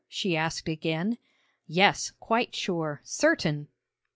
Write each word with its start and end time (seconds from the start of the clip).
she 0.07 0.35
asked 0.35 0.67
again. 0.67 1.15
'Yes 1.67 2.09
quite 2.19 2.55
sure; 2.55 3.01
certain.' 3.03 3.67